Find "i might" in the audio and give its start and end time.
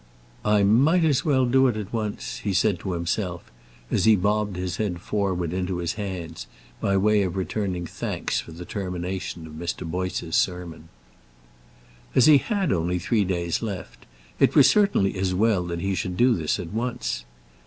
0.43-1.03